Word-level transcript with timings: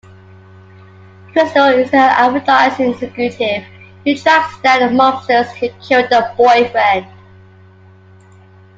Crystal 1.31 1.67
is 1.77 1.89
an 1.91 1.99
advertising 1.99 2.91
executive 2.95 3.63
who 4.03 4.15
tracks 4.15 4.59
down 4.63 4.79
the 4.79 4.99
mobsters 4.99 5.51
who 5.51 5.69
killed 5.79 6.07
her 6.09 6.33
boyfriend. 6.35 7.05